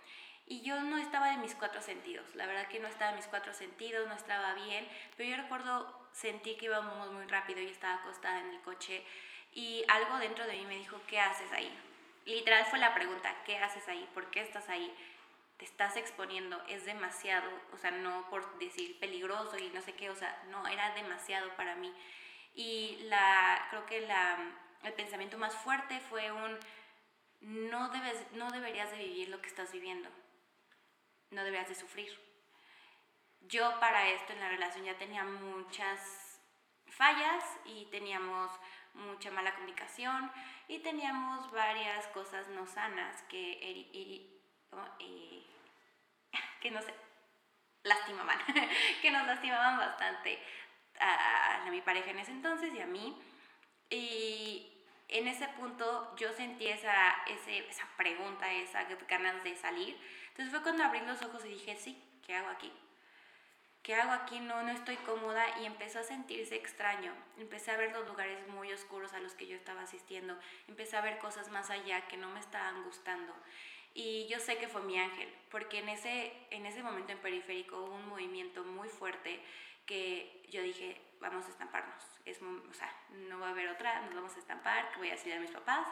Y 0.46 0.62
yo 0.62 0.80
no 0.80 0.98
estaba 0.98 1.32
en 1.32 1.40
mis 1.40 1.54
cuatro 1.54 1.80
sentidos, 1.80 2.34
la 2.34 2.46
verdad 2.46 2.66
que 2.66 2.80
no 2.80 2.88
estaba 2.88 3.10
en 3.10 3.16
mis 3.16 3.28
cuatro 3.28 3.54
sentidos, 3.54 4.08
no 4.08 4.14
estaba 4.14 4.54
bien, 4.54 4.88
pero 5.16 5.30
yo 5.30 5.36
recuerdo 5.36 5.99
sentir 6.12 6.56
que 6.58 6.66
íbamos 6.66 7.12
muy 7.12 7.26
rápido 7.26 7.60
y 7.60 7.66
estaba 7.66 7.94
acostada 7.94 8.40
en 8.40 8.50
el 8.50 8.60
coche 8.62 9.04
y 9.52 9.84
algo 9.88 10.18
dentro 10.18 10.46
de 10.46 10.54
mí 10.54 10.66
me 10.66 10.76
dijo, 10.76 11.00
¿qué 11.06 11.20
haces 11.20 11.50
ahí? 11.52 11.72
Literal 12.26 12.64
fue 12.66 12.78
la 12.78 12.94
pregunta, 12.94 13.34
¿qué 13.44 13.58
haces 13.58 13.88
ahí? 13.88 14.08
¿Por 14.14 14.30
qué 14.30 14.40
estás 14.40 14.68
ahí? 14.68 14.94
Te 15.56 15.64
estás 15.64 15.96
exponiendo, 15.96 16.62
es 16.68 16.84
demasiado, 16.84 17.50
o 17.72 17.78
sea, 17.78 17.90
no 17.90 18.28
por 18.30 18.58
decir 18.58 18.98
peligroso 19.00 19.58
y 19.58 19.68
no 19.70 19.82
sé 19.82 19.94
qué, 19.94 20.10
o 20.10 20.14
sea, 20.14 20.42
no, 20.50 20.66
era 20.66 20.94
demasiado 20.94 21.54
para 21.56 21.74
mí. 21.74 21.92
Y 22.54 22.98
la, 23.02 23.66
creo 23.70 23.86
que 23.86 24.00
la 24.02 24.38
el 24.82 24.92
pensamiento 24.94 25.38
más 25.38 25.54
fuerte 25.54 26.00
fue 26.00 26.32
un 26.32 26.58
no, 27.40 27.88
debes, 27.90 28.32
no 28.32 28.50
deberías 28.50 28.90
de 28.90 28.98
vivir 28.98 29.28
lo 29.28 29.40
que 29.40 29.48
estás 29.48 29.72
viviendo, 29.72 30.08
no 31.30 31.42
deberías 31.44 31.68
de 31.68 31.74
sufrir. 31.74 32.18
Yo 33.42 33.78
para 33.80 34.08
esto 34.08 34.32
en 34.32 34.40
la 34.40 34.48
relación 34.48 34.84
ya 34.84 34.96
tenía 34.96 35.24
muchas 35.24 36.40
fallas 36.86 37.44
y 37.64 37.86
teníamos 37.86 38.50
mucha 38.94 39.30
mala 39.30 39.54
comunicación 39.54 40.30
y 40.68 40.80
teníamos 40.80 41.50
varias 41.52 42.06
cosas 42.08 42.48
no 42.48 42.66
sanas 42.66 43.22
que, 43.22 44.40
que 46.60 46.70
nos 46.70 46.84
lastimaban, 47.82 48.38
que 49.02 49.10
nos 49.10 49.26
lastimaban 49.26 49.78
bastante 49.78 50.38
a, 50.98 51.66
a 51.66 51.70
mi 51.70 51.80
pareja 51.80 52.10
en 52.10 52.18
ese 52.18 52.32
entonces 52.32 52.74
y 52.74 52.80
a 52.80 52.86
mí. 52.86 53.16
Y 53.88 54.70
en 55.08 55.26
ese 55.26 55.48
punto 55.48 56.14
yo 56.16 56.32
sentí 56.32 56.68
esa, 56.68 57.24
esa 57.26 57.88
pregunta, 57.96 58.52
esa 58.52 58.84
ganas 59.08 59.42
de 59.42 59.56
salir. 59.56 59.98
Entonces 60.28 60.50
fue 60.50 60.62
cuando 60.62 60.84
abrí 60.84 61.00
los 61.00 61.20
ojos 61.22 61.44
y 61.44 61.48
dije, 61.48 61.76
sí, 61.76 62.00
¿qué 62.24 62.36
hago 62.36 62.48
aquí? 62.48 62.72
¿Qué 63.82 63.94
hago 63.94 64.12
aquí? 64.12 64.40
No, 64.40 64.62
no 64.62 64.70
estoy 64.72 64.96
cómoda 64.96 65.58
y 65.60 65.66
empezó 65.66 66.00
a 66.00 66.02
sentirse 66.02 66.54
extraño. 66.54 67.12
Empecé 67.38 67.70
a 67.70 67.76
ver 67.76 67.92
los 67.92 68.06
lugares 68.06 68.46
muy 68.48 68.70
oscuros 68.72 69.14
a 69.14 69.20
los 69.20 69.34
que 69.34 69.46
yo 69.46 69.56
estaba 69.56 69.82
asistiendo. 69.82 70.38
Empecé 70.68 70.96
a 70.96 71.00
ver 71.00 71.18
cosas 71.18 71.50
más 71.50 71.70
allá 71.70 72.06
que 72.06 72.18
no 72.18 72.28
me 72.28 72.40
estaban 72.40 72.84
gustando. 72.84 73.34
Y 73.94 74.28
yo 74.28 74.38
sé 74.38 74.58
que 74.58 74.68
fue 74.68 74.82
mi 74.82 74.98
ángel, 74.98 75.28
porque 75.50 75.78
en 75.78 75.88
ese, 75.88 76.32
en 76.50 76.66
ese 76.66 76.82
momento 76.82 77.12
en 77.12 77.18
periférico 77.18 77.82
hubo 77.82 77.94
un 77.94 78.08
movimiento 78.08 78.62
muy 78.64 78.88
fuerte 78.88 79.40
que 79.86 80.46
yo 80.48 80.62
dije, 80.62 81.00
vamos 81.20 81.46
a 81.46 81.48
estamparnos. 81.48 82.04
Es, 82.24 82.40
o 82.40 82.74
sea, 82.74 82.94
no 83.10 83.40
va 83.40 83.48
a 83.48 83.50
haber 83.50 83.68
otra, 83.68 84.02
nos 84.02 84.14
vamos 84.14 84.36
a 84.36 84.38
estampar, 84.38 84.90
que 84.90 84.98
voy 84.98 85.08
a 85.08 85.12
decir 85.12 85.32
a 85.32 85.40
mis 85.40 85.50
papás. 85.50 85.88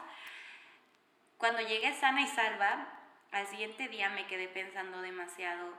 Cuando 1.37 1.61
llegué 1.61 1.93
sana 1.93 2.21
y 2.21 2.27
salva, 2.27 2.87
al 3.31 3.47
siguiente 3.47 3.87
día 3.89 4.09
me 4.09 4.27
quedé 4.27 4.47
pensando 4.47 5.01
demasiado, 5.01 5.73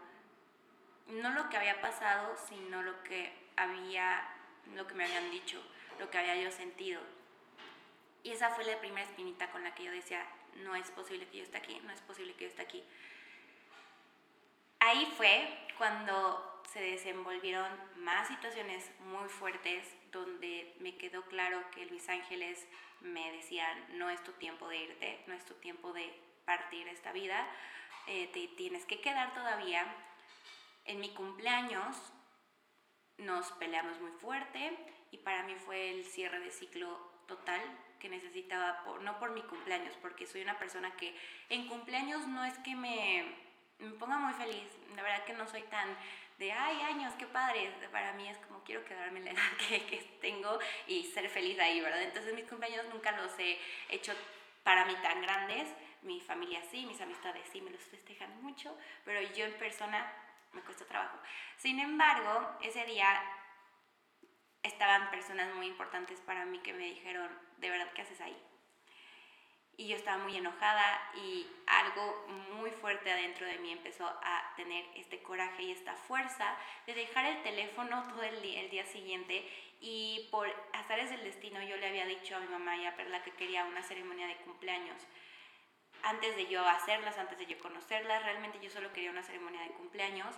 no 1.06 1.30
lo 1.30 1.48
que 1.48 1.56
había 1.56 1.80
pasado, 1.80 2.36
sino 2.48 2.82
lo 2.82 3.02
que 3.02 3.32
había, 3.56 4.26
lo 4.74 4.86
que 4.86 4.94
me 4.94 5.04
habían 5.04 5.30
dicho, 5.30 5.62
lo 5.98 6.10
que 6.10 6.18
había 6.18 6.36
yo 6.36 6.50
sentido. 6.50 7.00
Y 8.22 8.32
esa 8.32 8.50
fue 8.50 8.64
la 8.64 8.78
primera 8.78 9.06
espinita 9.06 9.50
con 9.50 9.64
la 9.64 9.74
que 9.74 9.84
yo 9.84 9.92
decía, 9.92 10.24
no 10.56 10.74
es 10.74 10.90
posible 10.90 11.26
que 11.28 11.38
yo 11.38 11.42
esté 11.42 11.56
aquí, 11.56 11.80
no 11.84 11.92
es 11.92 12.00
posible 12.02 12.34
que 12.34 12.44
yo 12.44 12.50
esté 12.50 12.62
aquí. 12.62 12.84
Ahí 14.80 15.12
fue 15.16 15.48
cuando 15.78 16.62
se 16.72 16.80
desenvolvieron 16.80 17.68
más 17.96 18.28
situaciones 18.28 18.90
muy 19.00 19.28
fuertes 19.28 19.86
donde 20.12 20.74
me 20.80 20.96
quedó 20.96 21.22
claro 21.26 21.62
que 21.70 21.86
Luis 21.86 22.08
Ángeles 22.08 22.66
me 23.00 23.32
decían, 23.32 23.98
no 23.98 24.10
es 24.10 24.22
tu 24.22 24.32
tiempo 24.32 24.68
de 24.68 24.84
irte, 24.84 25.24
no 25.26 25.34
es 25.34 25.44
tu 25.44 25.54
tiempo 25.54 25.92
de 25.92 26.12
partir 26.44 26.86
esta 26.88 27.12
vida, 27.12 27.46
eh, 28.06 28.28
te 28.32 28.48
tienes 28.56 28.84
que 28.86 29.00
quedar 29.00 29.34
todavía. 29.34 29.86
En 30.84 31.00
mi 31.00 31.10
cumpleaños 31.10 31.96
nos 33.18 33.52
peleamos 33.52 34.00
muy 34.00 34.12
fuerte 34.12 34.76
y 35.10 35.18
para 35.18 35.42
mí 35.42 35.54
fue 35.54 35.90
el 35.90 36.04
cierre 36.04 36.40
de 36.40 36.50
ciclo 36.50 36.98
total 37.26 37.60
que 37.98 38.08
necesitaba, 38.08 38.82
por, 38.84 39.02
no 39.02 39.18
por 39.18 39.30
mi 39.30 39.42
cumpleaños, 39.42 39.94
porque 40.00 40.26
soy 40.26 40.42
una 40.42 40.58
persona 40.58 40.90
que 40.96 41.14
en 41.48 41.68
cumpleaños 41.68 42.26
no 42.26 42.44
es 42.44 42.56
que 42.58 42.74
me, 42.74 43.24
me 43.78 43.90
ponga 43.92 44.16
muy 44.18 44.32
feliz, 44.34 44.68
la 44.96 45.02
verdad 45.02 45.24
que 45.24 45.34
no 45.34 45.46
soy 45.46 45.62
tan 45.64 45.96
de, 46.38 46.50
ay, 46.52 46.80
años, 46.80 47.12
qué 47.18 47.26
padre, 47.26 47.70
para 47.92 48.14
mí 48.14 48.26
es 48.26 48.38
como 48.38 48.64
quiero 48.64 48.82
quedarme 48.86 49.18
en 49.18 49.26
la 49.26 49.30
edad 49.32 49.42
que, 49.68 49.84
que 49.84 49.98
tengo 50.22 50.58
y 50.86 51.04
ser 51.04 51.28
feliz 51.28 51.58
ahí, 51.60 51.80
¿verdad? 51.80 52.02
Entonces 52.02 52.34
mis 52.34 52.46
cumpleaños 52.46 52.86
nunca 52.86 53.12
los 53.12 53.38
he 53.38 53.58
hecho 53.90 54.14
para 54.62 54.86
mí 54.86 54.94
tan 55.02 55.20
grandes, 55.20 55.68
mi 56.02 56.20
familia 56.20 56.62
sí, 56.70 56.86
mis 56.86 57.00
amistades 57.00 57.46
sí, 57.52 57.60
me 57.60 57.70
los 57.70 57.82
festejan 57.82 58.42
mucho, 58.42 58.74
pero 59.04 59.20
yo 59.34 59.44
en 59.44 59.52
persona 59.58 60.10
me 60.52 60.62
cuesta 60.62 60.84
trabajo. 60.86 61.18
Sin 61.56 61.78
embargo, 61.78 62.56
ese 62.62 62.84
día 62.86 63.22
estaban 64.62 65.10
personas 65.10 65.54
muy 65.54 65.66
importantes 65.66 66.20
para 66.20 66.44
mí 66.44 66.58
que 66.60 66.72
me 66.72 66.84
dijeron, 66.84 67.30
de 67.58 67.70
verdad, 67.70 67.92
¿qué 67.94 68.02
haces 68.02 68.20
ahí? 68.20 68.36
Y 69.76 69.88
yo 69.88 69.96
estaba 69.96 70.22
muy 70.22 70.36
enojada 70.36 71.00
y 71.14 71.46
algo 71.66 72.26
muy 72.54 72.70
fuerte 72.70 73.10
adentro 73.10 73.46
de 73.46 73.58
mí 73.58 73.72
empezó 73.72 74.06
a 74.06 74.52
tener 74.56 74.84
este 74.94 75.22
coraje 75.22 75.62
y 75.62 75.72
esta 75.72 75.94
fuerza 75.94 76.54
de 76.86 76.94
dejar 76.94 77.24
el 77.24 77.42
teléfono 77.42 78.06
todo 78.08 78.22
el 78.22 78.42
día, 78.42 78.60
el 78.60 78.70
día 78.70 78.84
siguiente 78.84 79.48
y 79.80 80.28
por 80.30 80.46
azares 80.74 81.08
del 81.08 81.24
destino 81.24 81.62
yo 81.62 81.76
le 81.76 81.88
había 81.88 82.04
dicho 82.04 82.36
a 82.36 82.40
mi 82.40 82.48
mamá 82.48 82.76
y 82.76 82.84
a 82.84 82.94
Perla 82.94 83.22
que 83.22 83.32
quería 83.32 83.64
una 83.64 83.82
ceremonia 83.82 84.26
de 84.26 84.36
cumpleaños. 84.36 85.06
Antes 86.02 86.36
de 86.36 86.46
yo 86.46 86.66
hacerlas, 86.66 87.18
antes 87.18 87.38
de 87.38 87.46
yo 87.46 87.58
conocerlas, 87.58 88.22
realmente 88.24 88.58
yo 88.60 88.70
solo 88.70 88.92
quería 88.92 89.10
una 89.10 89.22
ceremonia 89.22 89.62
de 89.62 89.70
cumpleaños 89.70 90.34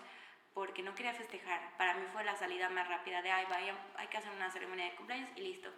porque 0.55 0.83
no 0.83 0.95
quería 0.95 1.15
festejar. 1.15 1.77
Para 1.79 1.95
mí 1.95 2.07
fue 2.13 2.25
la 2.25 2.37
salida 2.37 2.69
más 2.69 2.89
rápida 2.89 3.23
de, 3.23 3.31
ay, 3.31 3.47
vaya, 3.49 3.75
hay 3.97 4.09
que 4.09 4.19
hacer 4.19 4.33
una 4.33 4.51
ceremonia 4.51 4.87
de 4.87 4.95
cumpleaños 4.95 5.31
y 5.37 5.43
listo. 5.43 5.71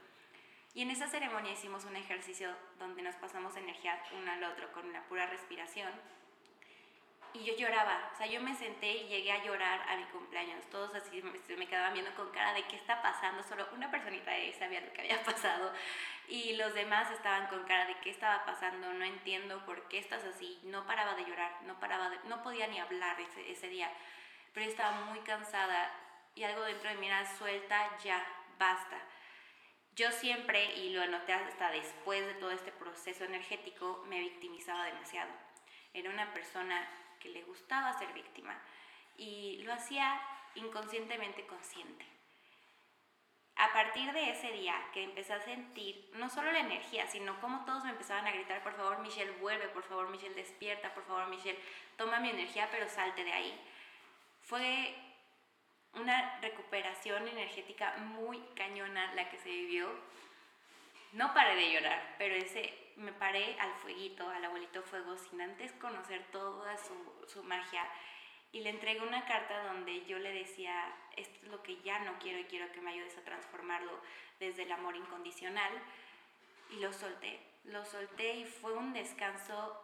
Y 0.74 0.82
en 0.82 0.90
esa 0.90 1.06
ceremonia 1.06 1.52
hicimos 1.52 1.84
un 1.84 1.94
ejercicio 1.94 2.50
donde 2.78 3.02
nos 3.02 3.14
pasamos 3.16 3.56
energía 3.56 4.02
uno 4.18 4.32
al 4.32 4.42
otro 4.42 4.72
con 4.72 4.92
la 4.92 5.02
pura 5.02 5.26
respiración. 5.26 5.90
Y 7.34 7.44
yo 7.44 7.54
lloraba, 7.56 8.10
o 8.12 8.16
sea, 8.16 8.26
yo 8.26 8.40
me 8.40 8.54
senté 8.54 8.92
y 8.92 9.08
llegué 9.08 9.32
a 9.32 9.44
llorar 9.44 9.84
a 9.88 9.96
mi 9.96 10.04
cumpleaños. 10.04 10.64
Todos 10.70 10.94
así 10.94 11.20
me, 11.22 11.66
quedaban 11.66 11.92
viendo 11.92 12.14
con 12.14 12.30
cara 12.30 12.54
de 12.54 12.62
qué 12.62 12.76
está 12.76 13.02
pasando. 13.02 13.42
Solo 13.42 13.68
una 13.74 13.90
personita 13.90 14.30
de 14.30 14.36
ahí 14.36 14.52
sabía 14.52 14.80
lo 14.80 14.92
que 14.92 15.02
había 15.02 15.22
pasado. 15.24 15.72
Y 16.28 16.54
los 16.56 16.72
demás 16.74 17.10
estaban 17.10 17.48
con 17.48 17.64
cara 17.64 17.86
de 17.86 17.96
qué 17.98 18.10
estaba 18.10 18.46
pasando, 18.46 18.92
no 18.94 19.04
entiendo 19.04 19.64
por 19.66 19.88
qué 19.88 19.98
estás 19.98 20.24
así. 20.24 20.60
No 20.62 20.86
paraba 20.86 21.14
de 21.14 21.24
llorar, 21.24 21.60
no, 21.64 21.78
paraba 21.80 22.08
de, 22.08 22.18
no 22.28 22.42
podía 22.42 22.66
ni 22.68 22.78
hablar 22.78 23.20
ese, 23.20 23.50
ese 23.50 23.68
día 23.68 23.90
pero 24.54 24.70
estaba 24.70 24.92
muy 25.06 25.18
cansada 25.20 25.92
y 26.34 26.44
algo 26.44 26.62
dentro 26.62 26.88
de 26.88 26.96
mí 26.96 27.06
era 27.06 27.26
suelta, 27.36 27.98
ya, 28.02 28.24
basta. 28.58 28.96
Yo 29.96 30.10
siempre, 30.10 30.76
y 30.76 30.90
lo 30.90 31.02
anoté 31.02 31.32
hasta 31.32 31.70
después 31.70 32.24
de 32.24 32.34
todo 32.34 32.50
este 32.52 32.72
proceso 32.72 33.24
energético, 33.24 34.04
me 34.08 34.20
victimizaba 34.20 34.86
demasiado. 34.86 35.30
Era 35.92 36.10
una 36.10 36.32
persona 36.32 36.88
que 37.24 37.30
le 37.30 37.42
gustaba 37.44 37.98
ser 37.98 38.12
víctima 38.12 38.54
y 39.16 39.62
lo 39.62 39.72
hacía 39.72 40.20
inconscientemente 40.54 41.46
consciente. 41.46 42.04
A 43.56 43.72
partir 43.72 44.12
de 44.12 44.30
ese 44.30 44.52
día 44.52 44.74
que 44.92 45.04
empecé 45.04 45.32
a 45.32 45.40
sentir 45.40 46.10
no 46.16 46.28
solo 46.28 46.52
la 46.52 46.58
energía, 46.58 47.06
sino 47.06 47.40
como 47.40 47.64
todos 47.64 47.84
me 47.84 47.90
empezaban 47.90 48.26
a 48.26 48.32
gritar, 48.32 48.62
por 48.62 48.74
favor 48.74 48.98
Michelle, 48.98 49.30
vuelve, 49.40 49.68
por 49.68 49.84
favor 49.84 50.10
Michelle, 50.10 50.34
despierta, 50.34 50.92
por 50.92 51.04
favor 51.04 51.28
Michelle, 51.28 51.58
toma 51.96 52.20
mi 52.20 52.28
energía, 52.28 52.68
pero 52.70 52.88
salte 52.90 53.24
de 53.24 53.32
ahí 53.32 53.58
fue 54.42 54.94
una 55.94 56.38
recuperación 56.40 57.26
energética 57.26 57.96
muy 57.96 58.38
cañona 58.54 59.14
la 59.14 59.30
que 59.30 59.38
se 59.38 59.48
vivió. 59.48 59.88
No 61.14 61.32
paré 61.32 61.54
de 61.54 61.72
llorar, 61.72 62.16
pero 62.18 62.34
ese 62.34 62.74
me 62.96 63.12
paré 63.12 63.56
al 63.60 63.72
fueguito, 63.74 64.28
al 64.28 64.44
abuelito 64.44 64.82
fuego, 64.82 65.16
sin 65.16 65.40
antes 65.40 65.70
conocer 65.74 66.24
toda 66.32 66.76
su, 66.76 66.94
su 67.28 67.44
magia. 67.44 67.88
Y 68.50 68.62
le 68.62 68.70
entregué 68.70 69.00
una 69.00 69.24
carta 69.24 69.62
donde 69.64 70.04
yo 70.06 70.18
le 70.18 70.32
decía, 70.32 70.92
esto 71.16 71.38
es 71.44 71.48
lo 71.48 71.62
que 71.62 71.80
ya 71.82 72.00
no 72.00 72.18
quiero 72.18 72.40
y 72.40 72.44
quiero 72.44 72.70
que 72.72 72.80
me 72.80 72.90
ayudes 72.90 73.16
a 73.16 73.24
transformarlo 73.24 73.92
desde 74.40 74.64
el 74.64 74.72
amor 74.72 74.96
incondicional. 74.96 75.72
Y 76.70 76.80
lo 76.80 76.92
solté, 76.92 77.38
lo 77.62 77.84
solté 77.84 78.34
y 78.34 78.44
fue 78.44 78.72
un 78.72 78.92
descanso 78.92 79.80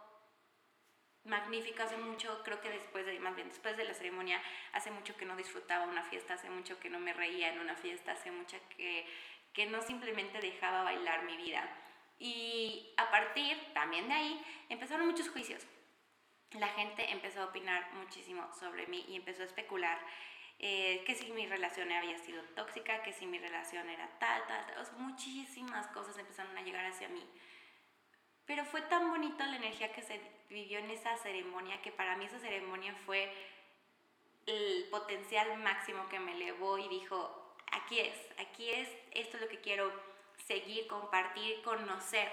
magnífico, 1.23 1.83
hace 1.83 1.97
mucho, 1.97 2.41
creo 2.43 2.59
que 2.61 2.69
después 2.69 3.05
de, 3.05 3.19
más 3.19 3.35
bien 3.35 3.47
después 3.47 3.77
de 3.77 3.83
la 3.83 3.93
ceremonia, 3.93 4.41
hace 4.73 4.91
mucho 4.91 5.15
que 5.15 5.25
no 5.25 5.35
disfrutaba 5.35 5.85
una 5.85 6.03
fiesta, 6.03 6.33
hace 6.33 6.49
mucho 6.49 6.79
que 6.79 6.89
no 6.89 6.99
me 6.99 7.13
reía 7.13 7.53
en 7.53 7.59
una 7.59 7.75
fiesta, 7.75 8.13
hace 8.13 8.31
mucho 8.31 8.57
que, 8.75 9.05
que 9.53 9.65
no 9.65 9.81
simplemente 9.81 10.39
dejaba 10.39 10.83
bailar 10.83 11.23
mi 11.23 11.37
vida. 11.37 11.67
Y 12.19 12.93
a 12.97 13.09
partir 13.09 13.57
también 13.73 14.07
de 14.07 14.13
ahí 14.13 14.45
empezaron 14.69 15.07
muchos 15.07 15.29
juicios. 15.29 15.65
La 16.53 16.67
gente 16.69 17.11
empezó 17.11 17.41
a 17.41 17.45
opinar 17.45 17.93
muchísimo 17.93 18.47
sobre 18.53 18.87
mí 18.87 19.05
y 19.07 19.15
empezó 19.15 19.41
a 19.41 19.45
especular 19.45 19.99
eh, 20.59 21.03
que 21.07 21.15
si 21.15 21.31
mi 21.31 21.47
relación 21.47 21.91
había 21.91 22.19
sido 22.19 22.43
tóxica, 22.55 23.01
que 23.01 23.13
si 23.13 23.25
mi 23.25 23.39
relación 23.39 23.89
era 23.89 24.07
tal, 24.19 24.45
tal, 24.47 24.65
tal. 24.67 24.99
Muchísimas 24.99 25.87
cosas 25.87 26.17
empezaron 26.17 26.55
a 26.57 26.61
llegar 26.61 26.85
hacia 26.85 27.09
mí. 27.09 27.25
Pero 28.45 28.65
fue 28.65 28.81
tan 28.81 29.09
bonito 29.09 29.43
la 29.43 29.55
energía 29.55 29.91
que 29.91 30.03
se 30.03 30.21
vivió 30.49 30.77
en 30.79 30.91
esa 30.91 31.15
ceremonia 31.17 31.81
que 31.81 31.91
para 31.91 32.15
mí 32.17 32.25
esa 32.25 32.39
ceremonia 32.39 32.93
fue 33.05 33.33
el 34.45 34.87
potencial 34.91 35.57
máximo 35.57 36.07
que 36.09 36.19
me 36.19 36.33
elevó 36.33 36.77
y 36.77 36.87
dijo, 36.89 37.40
aquí 37.71 37.99
es, 37.99 38.15
aquí 38.39 38.71
es, 38.71 38.89
esto 39.11 39.37
es 39.37 39.43
lo 39.43 39.49
que 39.49 39.59
quiero 39.59 39.91
seguir, 40.45 40.87
compartir, 40.87 41.61
conocer. 41.61 42.31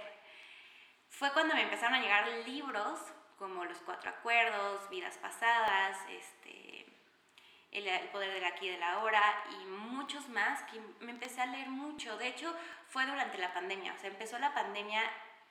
Fue 1.08 1.32
cuando 1.32 1.54
me 1.54 1.62
empezaron 1.62 1.94
a 1.94 2.02
llegar 2.02 2.28
libros 2.46 3.00
como 3.38 3.64
Los 3.64 3.78
Cuatro 3.78 4.10
Acuerdos, 4.10 4.88
Vidas 4.90 5.16
Pasadas, 5.18 5.96
este, 6.10 6.86
el, 7.70 7.86
el, 7.86 8.08
Poder 8.08 8.32
del 8.34 8.44
Aquí 8.44 8.66
y 8.66 8.70
de 8.70 8.78
la 8.78 8.98
Hora 8.98 9.44
y 9.60 9.64
muchos 9.66 10.28
más 10.28 10.62
que 10.64 10.80
me 11.00 11.12
empecé 11.12 11.40
a 11.40 11.46
leer 11.46 11.68
mucho. 11.68 12.16
De 12.18 12.28
hecho, 12.28 12.54
fue 12.86 13.06
durante 13.06 13.38
la 13.38 13.52
pandemia, 13.54 13.94
o 13.94 13.98
sea, 13.98 14.10
empezó 14.10 14.38
la 14.38 14.54
pandemia 14.54 15.02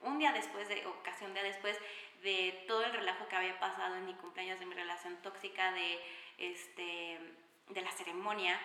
un 0.02 0.20
día 0.20 0.32
después, 0.32 0.68
de, 0.68 0.86
o 0.86 1.02
casi 1.04 1.26
un 1.26 1.34
día 1.34 1.44
después 1.44 1.78
de 2.22 2.66
todo 2.68 2.84
el 2.84 2.94
relajo 2.94 3.28
que 3.28 3.36
había 3.36 3.60
pasado 3.60 3.96
en 3.96 4.06
mi 4.06 4.14
cumpleaños, 4.16 4.60
de 4.60 4.66
mi 4.66 4.76
relación 4.76 5.16
tóxica, 5.22 5.72
de, 5.72 6.00
este, 6.38 7.20
de 7.70 7.82
la 7.82 7.92
ceremonia, 7.92 8.60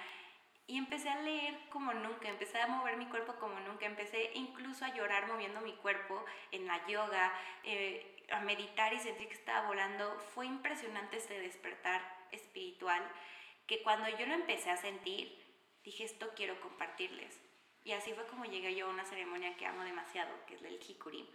y 0.72 0.78
empecé 0.78 1.10
a 1.10 1.20
leer 1.20 1.68
como 1.68 1.92
nunca, 1.92 2.30
empecé 2.30 2.58
a 2.58 2.66
mover 2.66 2.96
mi 2.96 3.04
cuerpo 3.04 3.34
como 3.34 3.60
nunca, 3.60 3.84
empecé 3.84 4.30
incluso 4.32 4.86
a 4.86 4.94
llorar 4.94 5.28
moviendo 5.28 5.60
mi 5.60 5.74
cuerpo 5.74 6.24
en 6.50 6.66
la 6.66 6.86
yoga, 6.86 7.30
eh, 7.62 8.24
a 8.30 8.40
meditar 8.40 8.94
y 8.94 8.98
sentir 8.98 9.28
que 9.28 9.34
estaba 9.34 9.66
volando. 9.66 10.18
Fue 10.34 10.46
impresionante 10.46 11.18
este 11.18 11.38
despertar 11.40 12.00
espiritual 12.30 13.02
que 13.66 13.82
cuando 13.82 14.08
yo 14.16 14.24
lo 14.24 14.32
empecé 14.32 14.70
a 14.70 14.78
sentir, 14.78 15.44
dije, 15.84 16.04
esto 16.04 16.30
quiero 16.34 16.58
compartirles. 16.62 17.38
Y 17.84 17.92
así 17.92 18.14
fue 18.14 18.26
como 18.28 18.46
llegué 18.46 18.74
yo 18.74 18.86
a 18.86 18.90
una 18.90 19.04
ceremonia 19.04 19.54
que 19.58 19.66
amo 19.66 19.84
demasiado, 19.84 20.32
que 20.46 20.54
es 20.54 20.62
el 20.62 20.80
Hikuri, 20.82 21.28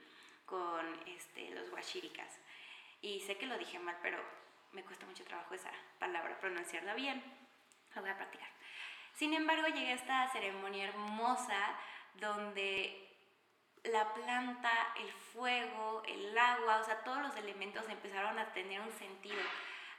con 0.48 1.00
este, 1.06 1.52
los 1.52 1.70
Washirikas. 1.70 2.40
Y 3.04 3.20
sé 3.20 3.38
que 3.38 3.46
lo 3.46 3.60
dije 3.60 3.78
mal, 3.78 4.00
pero 4.02 4.18
me 4.72 4.84
cuesta 4.84 5.06
mucho 5.06 5.24
trabajo 5.26 5.54
esa 5.54 5.72
palabra, 6.00 6.40
pronunciarla 6.40 6.96
bien. 6.96 7.22
Lo 7.94 8.02
voy 8.02 8.10
a 8.10 8.18
practicar. 8.18 8.57
Sin 9.18 9.34
embargo, 9.34 9.68
llegué 9.68 9.90
a 9.90 9.96
esta 9.96 10.28
ceremonia 10.30 10.90
hermosa 10.90 11.58
donde 12.20 13.04
la 13.84 14.14
planta, 14.14 14.72
el 15.00 15.12
fuego, 15.12 16.04
el 16.06 16.38
agua, 16.38 16.82
o 16.82 16.86
sea, 16.86 17.04
todos 17.04 17.24
los 17.24 17.36
elementos 17.36 17.84
empezaron 17.90 18.38
a 18.38 18.54
tener 18.54 18.80
un 18.80 18.92
sentido, 18.92 19.42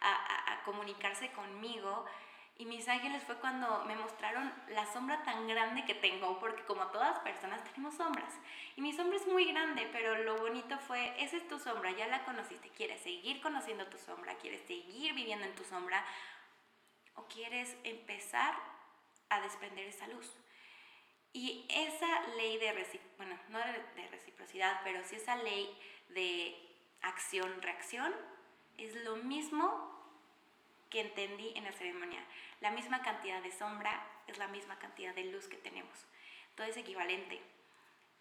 a, 0.00 0.52
a 0.52 0.62
comunicarse 0.62 1.32
conmigo 1.32 2.06
y 2.56 2.66
mis 2.66 2.86
ángeles 2.88 3.24
fue 3.24 3.34
cuando 3.36 3.84
me 3.86 3.96
mostraron 3.96 4.52
la 4.68 4.86
sombra 4.92 5.24
tan 5.24 5.48
grande 5.48 5.84
que 5.84 5.94
tengo, 5.94 6.38
porque 6.38 6.62
como 6.64 6.86
todas 6.88 7.18
personas 7.20 7.64
tenemos 7.64 7.96
sombras. 7.96 8.32
Y 8.76 8.80
mi 8.80 8.92
sombra 8.92 9.16
es 9.16 9.26
muy 9.26 9.44
grande, 9.46 9.88
pero 9.90 10.22
lo 10.22 10.36
bonito 10.36 10.78
fue, 10.78 11.12
esa 11.22 11.36
es 11.36 11.48
tu 11.48 11.58
sombra, 11.58 11.90
ya 11.90 12.06
la 12.06 12.24
conociste, 12.24 12.68
quieres 12.70 13.00
seguir 13.00 13.40
conociendo 13.40 13.86
tu 13.86 13.98
sombra, 13.98 14.36
quieres 14.36 14.62
seguir 14.66 15.14
viviendo 15.14 15.44
en 15.44 15.56
tu 15.56 15.64
sombra, 15.64 16.04
o 17.14 17.26
quieres 17.26 17.76
empezar 17.82 18.54
a 19.30 19.40
desprender 19.40 19.86
esa 19.86 20.06
luz. 20.08 20.36
Y 21.32 21.66
esa 21.68 22.26
ley 22.36 22.58
de, 22.58 23.00
bueno, 23.16 23.38
no 23.50 23.58
reciprocidad, 24.10 24.80
pero 24.82 25.04
sí 25.04 25.16
esa 25.16 25.36
ley 25.36 25.76
de 26.08 26.56
acción-reacción 27.02 28.14
es 28.78 28.94
lo 29.04 29.16
mismo 29.16 29.88
que 30.90 31.00
entendí 31.00 31.52
en 31.54 31.64
la 31.64 31.72
ceremonia. 31.72 32.24
La 32.60 32.70
misma 32.70 33.02
cantidad 33.02 33.42
de 33.42 33.52
sombra 33.52 34.04
es 34.26 34.38
la 34.38 34.48
misma 34.48 34.78
cantidad 34.78 35.14
de 35.14 35.24
luz 35.24 35.46
que 35.48 35.56
tenemos. 35.56 36.06
Todo 36.54 36.66
es 36.66 36.76
equivalente. 36.76 37.40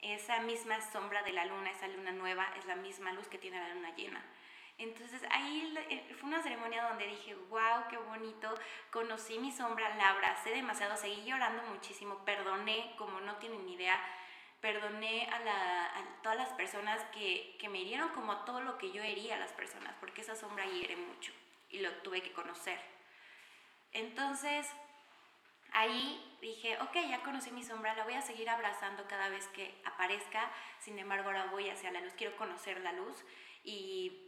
Esa 0.02 0.42
misma 0.42 0.80
sombra 0.92 1.24
de 1.24 1.32
la 1.32 1.46
luna, 1.46 1.72
esa 1.72 1.88
luna 1.88 2.12
nueva, 2.12 2.54
es 2.58 2.66
la 2.66 2.76
misma 2.76 3.14
luz 3.14 3.28
que 3.28 3.40
tiene 3.40 3.60
la 3.60 3.74
luna 3.74 3.96
llena. 3.96 4.24
Entonces 4.78 5.22
ahí 5.32 5.74
eh, 5.90 6.16
fue 6.20 6.30
una 6.30 6.44
ceremonia 6.44 6.84
donde 6.84 7.08
dije, 7.08 7.34
wow, 7.50 7.88
qué 7.90 7.98
bonito, 7.98 8.54
conocí 8.92 9.40
mi 9.40 9.52
sombra, 9.52 9.96
la 9.96 10.10
abracé 10.10 10.52
demasiado, 10.52 10.96
seguí 10.96 11.24
llorando 11.26 11.64
muchísimo, 11.64 12.24
perdoné, 12.26 12.94
como 12.96 13.20
no 13.22 13.38
tienen 13.38 13.66
ni 13.66 13.74
idea, 13.74 14.00
perdoné 14.62 15.28
a, 15.32 16.22
todas 16.22 16.38
las 16.38 16.50
personas 16.50 17.02
que, 17.06 17.58
que, 17.60 17.70
me 17.70 17.80
hirieron 17.80 18.10
como 18.10 18.32
a 18.32 18.46
todo 18.46 18.62
lo 18.62 18.78
que 18.78 18.92
yo 18.92 19.02
hería 19.02 19.36
a 19.36 19.40
las 19.40 19.52
personas, 19.54 19.96
porque 20.00 20.22
esa 20.22 20.36
sombra 20.36 20.66
hiere 20.66 20.96
mucho 20.96 21.32
y 21.70 21.80
lo 21.80 21.92
tuve 22.04 22.22
que 22.22 22.34
conocer. 22.34 22.80
Entonces, 23.94 24.68
ahí 25.72 26.38
dije, 26.42 26.78
ok, 26.82 26.96
ya 27.10 27.24
conocí 27.24 27.52
mi 27.52 27.64
sombra, 27.64 27.96
la 27.96 28.04
voy 28.04 28.14
a 28.14 28.22
seguir 28.22 28.50
abrazando 28.50 29.08
cada 29.08 29.30
vez 29.30 29.48
que 29.48 29.74
aparezca, 29.86 30.52
sin 30.80 31.00
embargo 31.00 31.30
ahora 31.30 31.46
voy 31.46 31.70
hacia 31.70 31.92
la 31.92 32.02
luz, 32.02 32.14
quiero 32.14 32.36
conocer 32.38 32.80
la 32.82 32.92
luz 32.92 33.24
y 33.64 34.27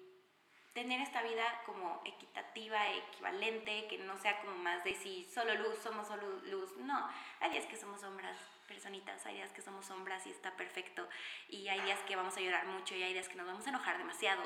tener 0.74 1.02
esta 1.02 1.22
vida 1.24 1.62
como 1.66 2.02
equitativa, 2.06 2.90
equivalente, 2.92 3.88
que 3.88 3.98
no 3.98 4.18
sea 4.18 4.40
como 4.42 4.56
más 4.58 4.84
de 4.84 4.96
si 4.96 5.26
solo 5.26 5.56
luz, 5.56 5.78
somos 5.82 6.08
solo 6.08 6.28
luz, 6.44 6.76
no, 6.78 7.10
hay 7.40 7.52
días 7.52 7.66
que 7.66 7.76
somos 7.76 8.02
sombras, 8.02 8.38
personitas, 8.68 9.26
hay 9.26 9.36
días 9.36 9.52
que 9.52 9.62
somos 9.62 9.86
sombras 9.86 10.26
y 10.28 10.32
está 10.32 10.56
perfecto, 10.56 11.08
y 11.48 11.68
hay 11.68 11.82
días 11.82 12.00
que 12.08 12.16
vamos 12.16 12.38
a 12.38 12.42
llorar 12.42 12.66
mucho 12.68 12.96
y 12.96 13.04
hay 13.04 13.14
días 13.14 13.28
que 13.28 13.36
nos 13.36 13.48
vamos 13.48 13.66
a 13.66 13.70
enojar 13.70 13.98
demasiado, 13.98 14.44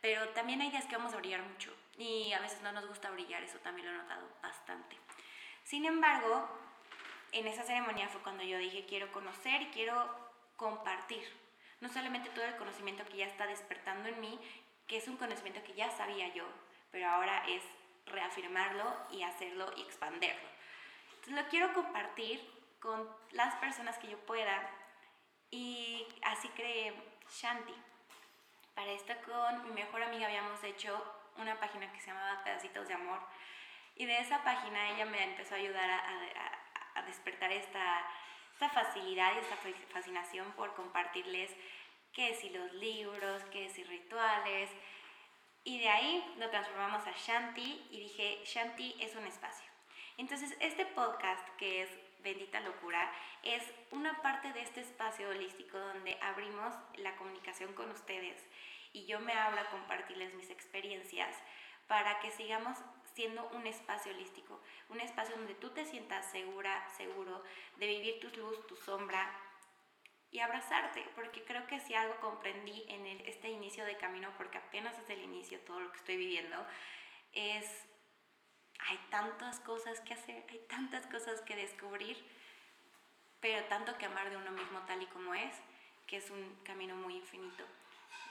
pero 0.00 0.28
también 0.30 0.60
hay 0.60 0.70
días 0.70 0.86
que 0.86 0.96
vamos 0.96 1.14
a 1.14 1.18
brillar 1.18 1.42
mucho 1.42 1.72
y 1.96 2.32
a 2.32 2.40
veces 2.40 2.60
no 2.62 2.72
nos 2.72 2.86
gusta 2.86 3.10
brillar, 3.10 3.42
eso 3.42 3.58
también 3.58 3.86
lo 3.86 3.94
he 3.94 4.02
notado 4.02 4.28
bastante. 4.42 4.96
Sin 5.62 5.84
embargo, 5.84 6.48
en 7.30 7.46
esa 7.46 7.62
ceremonia 7.62 8.08
fue 8.08 8.20
cuando 8.22 8.42
yo 8.42 8.58
dije 8.58 8.84
quiero 8.86 9.12
conocer 9.12 9.62
y 9.62 9.66
quiero 9.66 10.32
compartir, 10.56 11.24
no 11.80 11.88
solamente 11.88 12.30
todo 12.30 12.44
el 12.44 12.56
conocimiento 12.56 13.04
que 13.04 13.18
ya 13.18 13.26
está 13.26 13.46
despertando 13.46 14.08
en 14.08 14.20
mí, 14.20 14.38
que 14.92 14.98
es 14.98 15.08
un 15.08 15.16
conocimiento 15.16 15.64
que 15.64 15.72
ya 15.72 15.90
sabía 15.90 16.28
yo, 16.34 16.44
pero 16.90 17.08
ahora 17.08 17.44
es 17.48 17.62
reafirmarlo 18.04 18.94
y 19.10 19.22
hacerlo 19.22 19.72
y 19.74 19.80
expanderlo. 19.80 20.46
Entonces 21.14 21.32
lo 21.32 21.48
quiero 21.48 21.72
compartir 21.72 22.46
con 22.78 23.08
las 23.30 23.54
personas 23.54 23.96
que 23.96 24.08
yo 24.08 24.18
pueda 24.26 24.68
y 25.50 26.06
así 26.24 26.46
creé 26.48 26.92
Shanti. 27.30 27.72
Para 28.74 28.92
esto 28.92 29.14
con 29.24 29.64
mi 29.64 29.70
mejor 29.70 30.02
amiga 30.02 30.26
habíamos 30.26 30.62
hecho 30.62 31.02
una 31.38 31.58
página 31.58 31.90
que 31.90 31.98
se 31.98 32.08
llamaba 32.08 32.44
Pedacitos 32.44 32.86
de 32.86 32.92
Amor 32.92 33.20
y 33.96 34.04
de 34.04 34.18
esa 34.18 34.44
página 34.44 34.90
ella 34.90 35.06
me 35.06 35.24
empezó 35.24 35.54
a 35.54 35.56
ayudar 35.56 35.88
a, 35.90 37.02
despertar 37.06 37.50
esta, 37.50 38.06
esta 38.52 38.68
facilidad 38.68 39.36
y 39.36 39.38
esta 39.38 39.56
fascinación 39.90 40.52
por 40.52 40.74
compartirles 40.74 41.50
qué 42.12 42.34
si 42.34 42.50
los 42.50 42.72
libros, 42.74 43.42
qué 43.50 43.68
si 43.68 43.84
rituales. 43.84 44.70
Y 45.64 45.78
de 45.78 45.88
ahí 45.88 46.34
lo 46.38 46.50
transformamos 46.50 47.06
a 47.06 47.12
Shanti 47.12 47.86
y 47.90 48.00
dije, 48.00 48.40
Shanti 48.44 48.96
es 49.00 49.14
un 49.14 49.26
espacio. 49.26 49.70
Entonces, 50.18 50.56
este 50.60 50.86
podcast 50.86 51.48
que 51.56 51.82
es 51.82 51.90
Bendita 52.22 52.60
Locura 52.60 53.10
es 53.42 53.62
una 53.90 54.20
parte 54.22 54.52
de 54.52 54.62
este 54.62 54.80
espacio 54.80 55.28
holístico 55.28 55.78
donde 55.78 56.18
abrimos 56.20 56.74
la 56.96 57.16
comunicación 57.16 57.72
con 57.74 57.90
ustedes 57.90 58.44
y 58.92 59.06
yo 59.06 59.20
me 59.20 59.32
hablo 59.32 59.60
a 59.60 59.70
compartirles 59.70 60.34
mis 60.34 60.50
experiencias 60.50 61.36
para 61.88 62.20
que 62.20 62.30
sigamos 62.30 62.78
siendo 63.14 63.48
un 63.50 63.66
espacio 63.66 64.12
holístico, 64.12 64.60
un 64.88 65.00
espacio 65.00 65.36
donde 65.36 65.54
tú 65.54 65.70
te 65.70 65.84
sientas 65.84 66.30
segura, 66.30 66.88
seguro 66.90 67.42
de 67.76 67.86
vivir 67.86 68.20
tu 68.20 68.28
luz, 68.38 68.66
tu 68.66 68.76
sombra 68.76 69.30
y 70.32 70.40
abrazarte, 70.40 71.06
porque 71.14 71.44
creo 71.44 71.66
que 71.66 71.78
si 71.78 71.94
algo 71.94 72.18
comprendí 72.20 72.86
en 72.88 73.06
este 73.06 73.50
inicio 73.50 73.84
de 73.84 73.98
camino, 73.98 74.30
porque 74.38 74.58
apenas 74.58 74.98
es 74.98 75.10
el 75.10 75.22
inicio 75.22 75.60
todo 75.60 75.78
lo 75.78 75.92
que 75.92 75.98
estoy 75.98 76.16
viviendo, 76.16 76.56
es 77.34 77.86
hay 78.88 78.98
tantas 79.10 79.60
cosas 79.60 80.00
que 80.00 80.14
hacer, 80.14 80.44
hay 80.48 80.58
tantas 80.68 81.06
cosas 81.06 81.42
que 81.42 81.54
descubrir, 81.54 82.16
pero 83.40 83.62
tanto 83.66 83.96
que 83.98 84.06
amar 84.06 84.30
de 84.30 84.38
uno 84.38 84.50
mismo 84.52 84.80
tal 84.86 85.02
y 85.02 85.06
como 85.06 85.34
es, 85.34 85.54
que 86.06 86.16
es 86.16 86.30
un 86.30 86.56
camino 86.64 86.96
muy 86.96 87.16
infinito. 87.16 87.64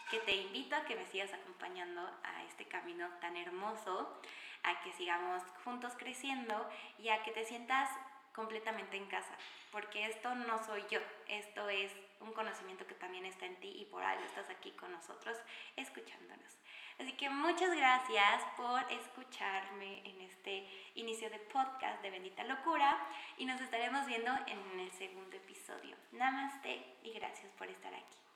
Que 0.09 0.19
te 0.19 0.35
invito 0.35 0.75
a 0.75 0.83
que 0.83 0.95
me 0.95 1.05
sigas 1.05 1.31
acompañando 1.33 2.01
a 2.23 2.43
este 2.45 2.65
camino 2.65 3.07
tan 3.21 3.37
hermoso, 3.37 4.19
a 4.63 4.81
que 4.81 4.91
sigamos 4.93 5.43
juntos 5.63 5.93
creciendo 5.97 6.69
y 6.97 7.09
a 7.09 7.23
que 7.23 7.31
te 7.31 7.45
sientas 7.45 7.89
completamente 8.33 8.97
en 8.97 9.07
casa, 9.07 9.35
porque 9.71 10.05
esto 10.05 10.33
no 10.35 10.63
soy 10.63 10.83
yo, 10.89 10.99
esto 11.27 11.69
es 11.69 11.91
un 12.19 12.33
conocimiento 12.33 12.85
que 12.85 12.95
también 12.95 13.25
está 13.25 13.45
en 13.45 13.59
ti 13.59 13.73
y 13.79 13.85
por 13.85 14.03
algo 14.03 14.23
estás 14.25 14.49
aquí 14.49 14.71
con 14.71 14.91
nosotros 14.91 15.37
escuchándonos. 15.75 16.57
Así 16.99 17.13
que 17.13 17.29
muchas 17.29 17.75
gracias 17.75 18.43
por 18.55 18.79
escucharme 18.91 20.07
en 20.07 20.21
este 20.21 20.67
inicio 20.95 21.29
de 21.29 21.39
podcast 21.39 22.01
de 22.01 22.11
Bendita 22.11 22.43
Locura 22.43 22.97
y 23.37 23.45
nos 23.45 23.59
estaremos 23.59 24.05
viendo 24.05 24.31
en 24.47 24.79
el 24.79 24.91
segundo 24.91 25.35
episodio. 25.35 25.95
Namaste 26.11 26.97
y 27.03 27.13
gracias 27.13 27.51
por 27.53 27.67
estar 27.67 27.93
aquí. 27.93 28.30